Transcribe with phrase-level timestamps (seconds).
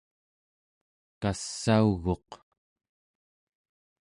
[1.21, 2.29] kassauguq